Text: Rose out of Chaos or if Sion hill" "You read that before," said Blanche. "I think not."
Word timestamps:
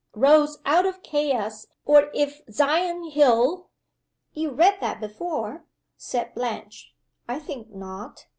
Rose 0.15 0.57
out 0.65 0.87
of 0.87 1.03
Chaos 1.03 1.67
or 1.85 2.09
if 2.11 2.41
Sion 2.51 3.11
hill" 3.11 3.69
"You 4.33 4.49
read 4.49 4.79
that 4.81 4.99
before," 4.99 5.65
said 5.95 6.33
Blanche. 6.33 6.95
"I 7.29 7.37
think 7.37 7.69
not." 7.75 8.25